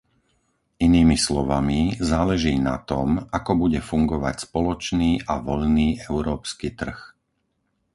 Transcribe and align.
Inými 0.87 1.13
slovami, 1.25 1.81
záleží 2.11 2.55
na 2.69 2.75
tom, 2.89 3.07
ako 3.37 3.51
bude 3.69 3.79
fungovať 3.91 4.35
spoločný 4.49 5.11
a 5.31 5.37
voľný 5.47 5.87
európsky 6.11 6.67
trh. 6.79 6.99